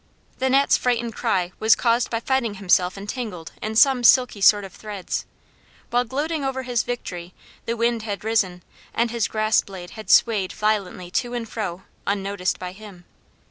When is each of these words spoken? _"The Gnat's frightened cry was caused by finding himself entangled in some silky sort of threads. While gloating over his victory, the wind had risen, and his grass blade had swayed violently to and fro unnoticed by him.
_"The 0.39 0.49
Gnat's 0.49 0.77
frightened 0.77 1.13
cry 1.15 1.51
was 1.59 1.75
caused 1.75 2.09
by 2.09 2.19
finding 2.21 2.55
himself 2.55 2.97
entangled 2.97 3.51
in 3.61 3.75
some 3.75 4.03
silky 4.03 4.41
sort 4.41 4.63
of 4.63 4.73
threads. 4.73 5.27
While 5.91 6.05
gloating 6.05 6.43
over 6.43 6.63
his 6.63 6.81
victory, 6.81 7.35
the 7.67 7.77
wind 7.77 8.01
had 8.01 8.23
risen, 8.23 8.63
and 8.95 9.11
his 9.11 9.27
grass 9.27 9.61
blade 9.61 9.91
had 9.91 10.09
swayed 10.09 10.53
violently 10.53 11.11
to 11.11 11.35
and 11.35 11.47
fro 11.47 11.83
unnoticed 12.07 12.57
by 12.57 12.71
him. 12.71 13.05